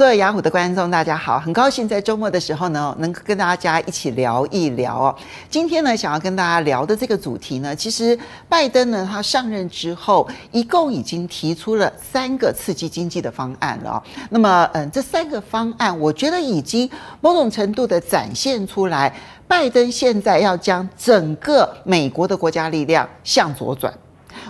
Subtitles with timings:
[0.00, 5.14] 所有雅虎的观众，大家好，很高兴在周末的时候呢，能跟大家一起聊一聊哦。
[5.50, 8.18] 今天呢，想要跟大家聊的这个主题呢，其实
[8.48, 14.02] 拜登呢，他上任之后，一共已经提出了三个刺激经济的方案了。
[14.30, 16.88] 那么，嗯，这三个方案，我觉得已经
[17.20, 19.14] 某种程度的展现出来。
[19.46, 23.92] 拜登现在要将整个美国的国家力量向左转。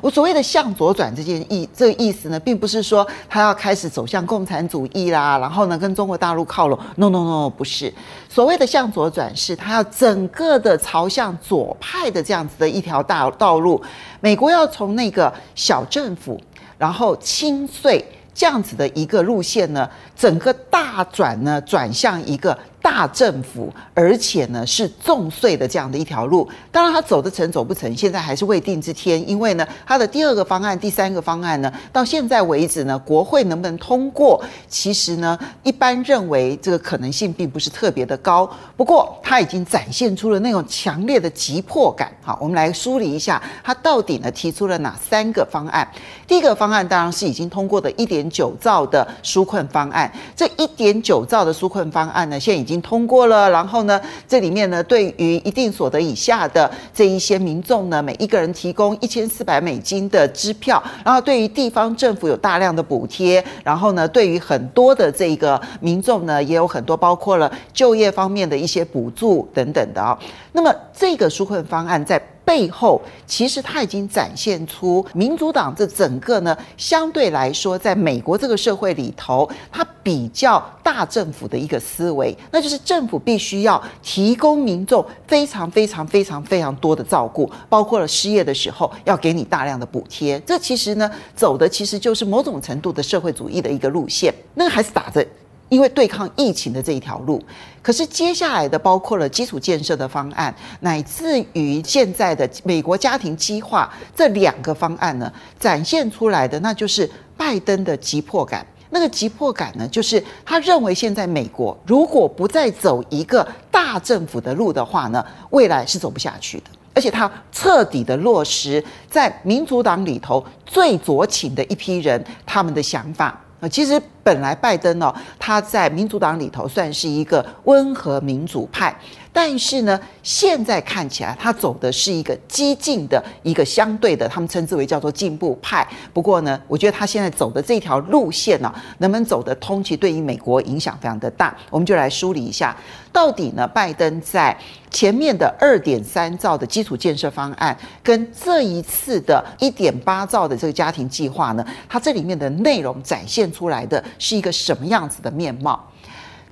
[0.01, 6.79] 我所谓的向左转这件意，这个意思呢，并不是说他要开始走向共产主义啦，然后呢跟中国大陆靠拢。
[6.97, 7.93] No No No，不是。
[8.29, 13.83] 所谓的向左转，是他要整个的朝向左派的这样子的一条大道路。
[14.21, 16.41] 美国要从那个小政府，
[16.79, 22.57] 然后轻税这样子的一个路线呢，整个大转呢，转向一个。
[22.83, 29.29] 大政府，而且呢是重税的这样的一条路，当然他走得成走不成，现在还是未定之天。
[29.29, 38.51] 因为呢，他的第二个方案、第三个方案呢，到现在为止呢，国会能不能通过，其实呢，一般认为这个可能性并不是特别的高。
[38.79, 42.11] 不过他已经展现出了那种强烈的急迫感。
[42.23, 45.87] 好，我们来梳理一下，他到底呢提出了哪三个方案？
[46.27, 50.11] 第一个方案当然是已经通过的一点九兆的纾困方案。
[50.35, 52.70] 这一点九兆的纾困方案呢，现在已经。
[52.71, 70.17] 已经通过了，然后呢，这里面呢，对于一定所得以下的这一些民众呢，每一个人提供一千四百美金的支票，然后对于地方政府有大量的补贴，然后呢，对于很多的这个民众呢，也有很多包括了就业方面的一些补助等等的啊。
[70.53, 72.21] 那么这个纾困方案在。
[72.43, 90.41] 背后其实它已经展现出民主党这整个呢，相对来说，在美国这个社会里头，它比较大政府的一个思维，那就是政府必须要提供民众非常非常非常非常多的照顾，包括了失业的时候要给你大量的补贴。
[90.41, 95.25] 这其实呢，走的其实就是某种程度的社会主义的一个路线，那还是打着。
[95.71, 97.43] 因为对抗疫情的这一条路，
[97.81, 108.67] 可是接下来的包括了基础建设的方案，乃至于现在的美国家庭计划这两个方案呢，展现出来的那就是拜登的急迫感。
[108.91, 116.65] 那个急迫感呢，就是他认为现在美国如果不再走一个大政府的路的话呢，未来是走不下去的。
[116.93, 123.41] 而且他彻底的落实在民主党里头最左倾的一批人他们的想法。
[123.61, 128.95] 啊，其实本来拜登呢，他在民主党里头算是一个温和民主派，
[129.33, 135.87] 但是呢，现在看起来他走的是一个激进的一个相对的，他们称之为叫做进步派。
[136.13, 141.57] 不过呢，我觉得他现在走的这条路线呢，能不能走得通，其实对于美国影响非常的大。
[141.71, 142.77] 我们就来梳理一下，
[143.13, 144.57] 到底呢，拜登在。
[144.91, 155.89] 前面的二点三兆的基础建设方案，跟这一次的一点八兆的这个家庭计划呢，它这里面的内容展现出来的是一个什么样子的面貌？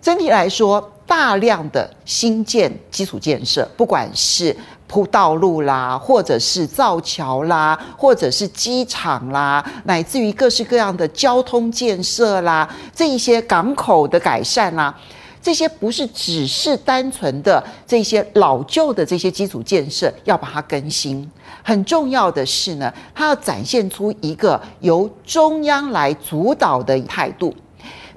[0.01, 4.55] 整体来说，大量的新建基础建设，不管是
[4.87, 14.95] 铺道路啦，或者是造桥啦，或者是机场啦，乃至于各式各样的交通建设啦，这一些港口的改善啦。
[15.41, 21.31] 这些不是只是单纯的这些老旧的这些基础建设要把它更新，
[21.63, 27.55] 很重要的是呢，它要展现出一个由中央来主导的态度。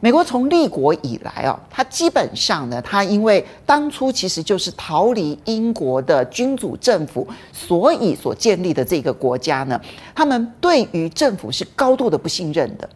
[0.03, 9.79] 美国从立国以来哦，它基本上呢，它因为当初其实就是逃离英国的君主政府，所以所建立的这个国家呢，
[10.15, 12.89] 他们对于政府是高度的不信任的。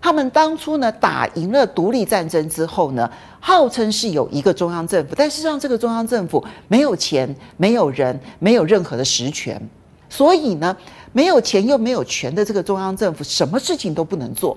[0.00, 9.60] 他们当初呢，打赢了独立战争之后呢，号称是有一个中央政府，但事实上这个中央政府没有钱、没有人、没有任何的实权，
[10.08, 10.74] 所以呢，
[11.12, 14.56] 没有钱又没有权的这个中央政府，什么事情都不能做。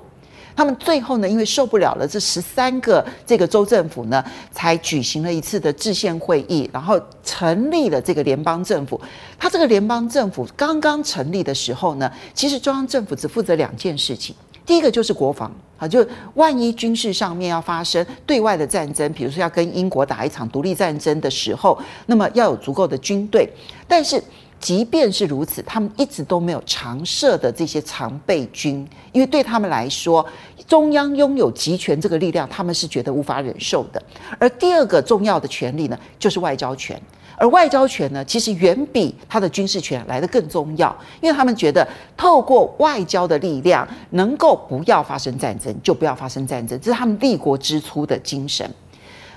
[0.55, 8.99] 他们最后呢，因为受不了了这十三个这个州政府呢，才举行了一次的制宪会议，然后成立了这个联邦政府。
[9.37, 14.35] 他这个联邦政府刚刚成立的时候呢，其实中央政府只负责两件事情。
[14.65, 21.75] 第一个就是国防啊，就万一军事上面要发生对外的战争，比如说要跟英国打一场独立战争的时候，
[22.05, 23.51] 那么要有足够的军队。
[23.87, 24.21] 但是
[24.59, 30.25] 即便是如此，他们一直都没有常设的这些常备军，因为对他们来说，
[30.67, 34.01] 中央拥有集权这个力量，他们是觉得无法忍受的。
[34.37, 37.01] 而第二个重要的权力呢，就是外交权。
[37.41, 48.69] 而外交权呢，其实远比他的军事权来得更重要，因为他们觉得透过外交的力量，能够不要发生战争就不要发生战争，这是他们立国之初的精神。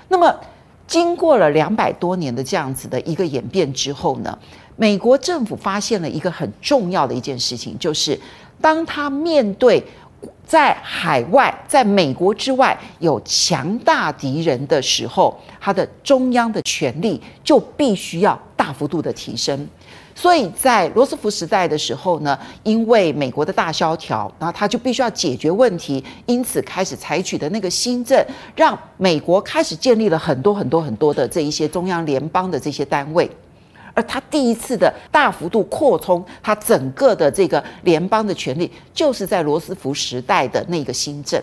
[0.09, 0.35] 那么，
[0.85, 4.37] 经过了两百多年的这样子的一个演变之后呢，
[4.75, 8.19] 美国政府发现了一个很重要的一件事情，就是
[8.59, 9.83] 当他面对
[10.45, 19.67] 在海外，在美国之外有强大敌人的时候，他的中央的权力就必须要大幅度的提升。
[20.15, 28.23] 所以在罗斯福时代的时候呢，因为美国的大萧条，然后他就必须要解决问题，因此开始采取的那个新政，
[28.55, 33.27] 让美国开始建立了很多很多很多的这一些中央联邦的这些单位，
[33.93, 41.41] 而他第一次的大幅度扩充他整个的这个联邦的权力，就是在罗斯福时代的那个新政。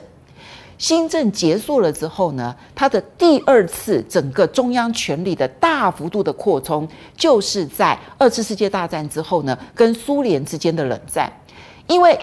[0.78, 11.30] 新政结束了之后呢，他的第二次整个中央权力的大幅度的扩充，就是在二次世界大战之后呢，跟苏联之间的冷战。
[11.86, 12.18] 因为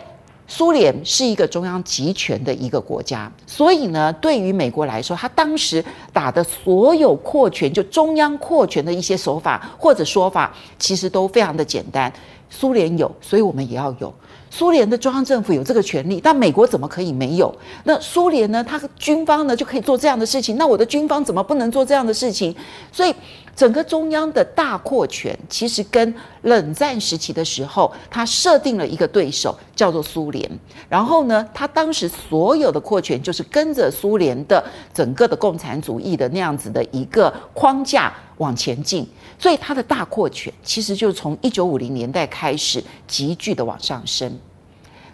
[0.47, 5.83] 苏联是一个中央集权的一个国家，所以呢，对于美国来说，他当时
[6.13, 12.11] 打的所有扩权，就中央扩权的一些手法或者说法，其实都非常的简单。
[12.49, 14.13] 苏联有，所以我们也要有。
[14.49, 17.53] 苏联的中央政府有这个权利，但美国怎么可以没有？
[17.83, 18.63] 那苏联呢？
[18.63, 22.55] 他军方呢就可以做这样的事情，那我的军方怎么不能做这样的事情？
[22.89, 23.13] 所以
[23.57, 26.13] 整个中央的大扩权，其实跟
[26.43, 30.47] 冷战时期的时候，他设定了一个对手，叫做苏联。
[30.87, 34.63] 然后呢，他当时所有的扩权就是跟着苏联的
[34.93, 39.09] 整个的共产主义的那样子的一个框架往前进。
[39.39, 44.31] 所以他的大扩权其实就从一九五零年代开始急剧的往上升。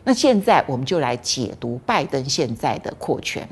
[0.03, 3.47] 那现在我们就来解读拜登现在的扩权。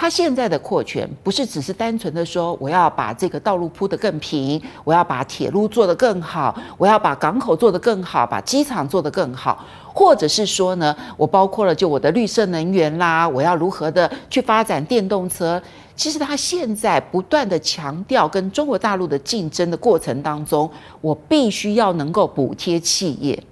[0.00, 15.60] 他现在的扩权不是只是单纯的说我要把这个道路铺得更平，我要把铁路做得更好，我要把港口做得更好，把机场做得更好，或者是说呢，我包括了就我的绿色能源啦，我要如何的去发展电动车。
[15.96, 20.70] 其实他现在不断的强调跟中国大陆的竞争的过程当中，
[21.00, 23.42] 我必须要能够补贴企业。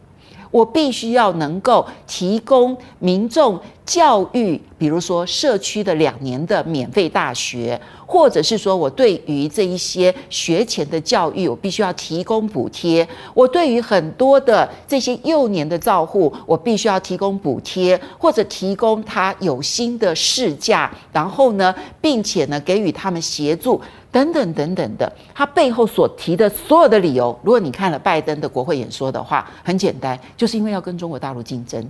[0.53, 13.07] 我必须要能够提供民众教育，比如说社区的两年的免费大学，或者是说我对于这一些学前的教育，我必须要提供补贴。
[13.33, 23.81] 我对于很多的这些幼年的照护，我必须要提供补贴，或者提供他有薪的事假，然后呢，并且呢，给予他们协助。
[24.11, 31.87] 等等等等的，他背后所提的所有的理由，如果你看了拜登的国会演说的话，很简单，就是因为要跟中国大陆竞争。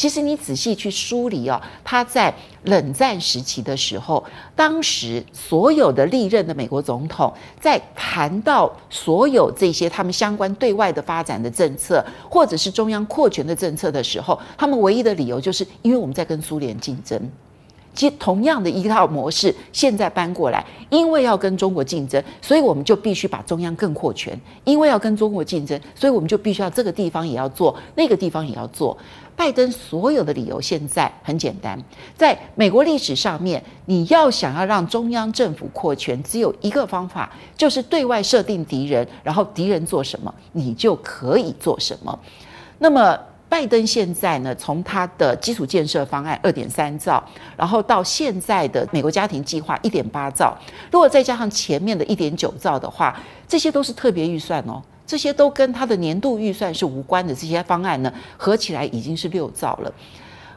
[0.00, 4.24] 其实你仔细去梳理哦，他在冷战时期的时候，
[4.56, 7.30] 当时所有的历任的美国总统
[7.60, 17.20] 在谈到所有这些他们相关对外的发展的政策，或者是中央扩权的政策的时候，他们唯一的理由就是因为我们在跟苏联竞争。
[17.92, 24.34] 其实同样的一套模式，现在搬过来，因为要跟中国竞争，所以我们就必须把中央更扩权；
[24.64, 28.96] 因为要跟中国竞争，所以我们就必须要这个地方也要做，那个地方也要做。
[29.34, 31.82] 拜登所有的理由现在很简单，
[32.14, 42.18] 在美国历史上面，你要想要让中央政府扩权，只有一个方法，就是对外设定敌人，然后敌人做什么，你就可以做什么。
[42.78, 43.18] 那么。
[43.50, 47.22] 拜登现在呢，从他的基础建设方案二点三兆，
[47.56, 50.56] 然后到现在的美国家庭计划一点八兆，
[50.90, 57.34] 如果再加上前面的一点九兆的话，这些都是特别预算哦，这些都跟他的年度预算是无关的。
[57.34, 59.92] 这些方案呢，合起来已经是六兆了。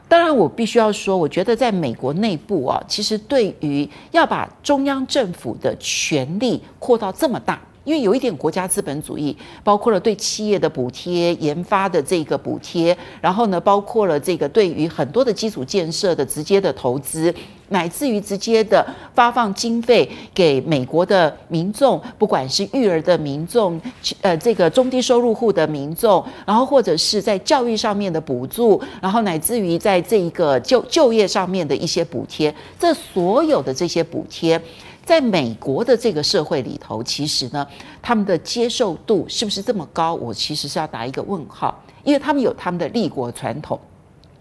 [0.06, 7.60] 当然，我必须要说，我觉得在美国内部啊，其实对于要把中央政府的权力扩到这么大。
[7.84, 17.32] 因为有一点国家资本主义，包括了对企业的补贴、研发的这个补贴，然后呢，包括了这个对于很多的基础建设的直接的投资，
[17.68, 23.80] 乃至于直接的发放经费给美国的民众，不管是育儿的民众，
[24.22, 34.60] 呃，这个中低收入户的民众，然后或者是在教育上面的补助，然后乃至于在这一个就就业上面的一些补贴，这所有的这些补贴。
[35.04, 37.66] 在美国的这个社会里头，其实呢，
[38.00, 40.14] 他们的接受度是不是这么高？
[40.14, 43.78] 我其实是要打一个问号，因为他们有他们的立国传统，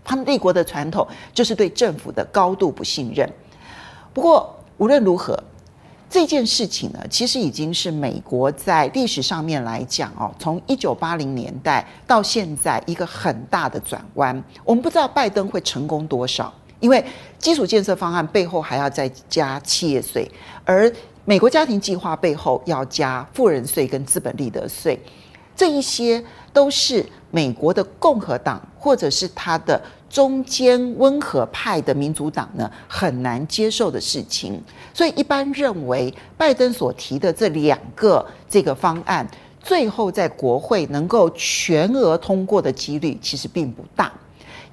[0.04, 3.30] 他们立国的传统就是对政府的高度不信任。
[4.14, 5.38] 不过无论如何，
[6.10, 14.44] 这件事情呢，其实已经是美国在历史上面来讲哦，从一九八零年代到现在一个很大的转弯。
[14.64, 16.54] 我们不知道拜登会成功多少。
[16.84, 17.02] 因为
[17.40, 20.30] 基础建设方案背后还要再加企业税，
[20.66, 20.92] 而
[21.24, 25.00] 美国家庭计划背后要加富人税跟资本利得税，
[25.56, 26.22] 这一些
[26.52, 34.62] 都是美国的共和党或者是他的中间温和派的民主党呢很难接受的事情。
[34.94, 39.26] 所以一般认为，拜登所提的这两个这个方案，
[39.62, 44.12] 最后在国会能够全额通过的几率其实并不大。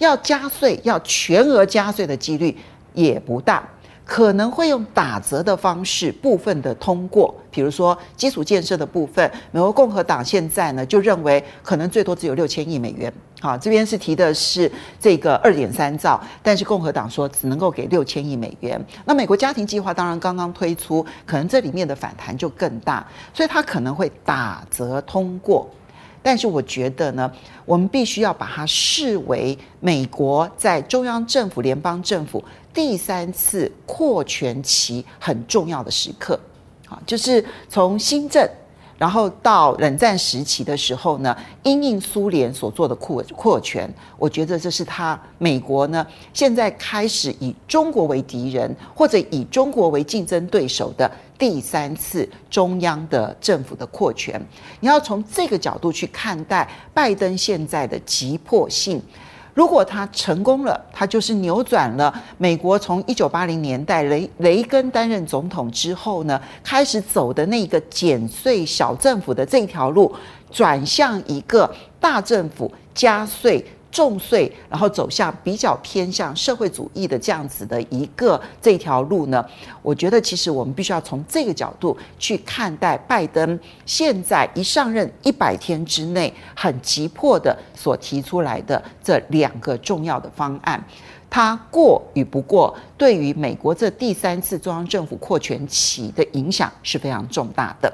[0.00, 2.54] 要加税，要全额加税的几率
[2.92, 3.62] 也不大。
[4.04, 13.12] 可能会用打折的方式部分的通过，比如说基础建设的部分，美国共和党现在呢就认为可能最多只有六千亿美元。
[13.40, 18.84] 好，这边是提的是这个二点三兆，但是共和党说只能够给六千亿美元。
[19.04, 25.70] 那美国家庭计划当然刚刚推出，可能这里面的反弹就更大，所以它可能会打折通过。
[26.22, 27.30] 但是我觉得呢，
[27.64, 36.38] 我们必须要把它视为美国在中央政府、联邦政府第三次扩权期很重要的时刻，
[36.88, 38.48] 啊，就是从新政。
[39.00, 54.38] 然后到冷战时期的时候呢，因应苏联所做的扩扩权，我觉得这是他美国呢现在开始以中国为敌人或者以中国为竞争对手的第三次中央的政府的扩权。
[54.80, 59.02] 你要从这个角度去看待拜登现在的急迫性。
[59.54, 70.14] 如果他成功了，他就是扭转了美国从一九八零年代雷雷根担任总统之后呢，开始走的那个减税小政府的这条路，
[70.50, 73.64] 转向一个大政府加税。
[73.90, 79.44] 重税，然后走向比较偏向社会主义的这样子的一个这条路呢，
[79.82, 90.82] 我觉得其实我们必须要从这个角度去看待拜登现在一上任一百天之内很急迫的所提出来的这两个重要的方案，
[91.28, 97.92] 他过与不过，对于美国这第三次中央政府扩权期的影响是非常重大的。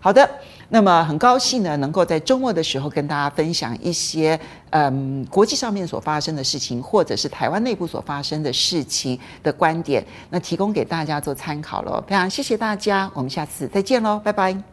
[0.00, 0.28] 好的。
[0.70, 4.38] 那么很高兴呢，能够在周末的时候跟大家分享一些
[4.70, 12.04] 嗯国际上面所发生的事情，或者是台湾内部所发生的事情的观点，那提供给大家做参考喽。
[12.06, 14.68] 非常谢谢大家，我们下次再见喽，拜拜。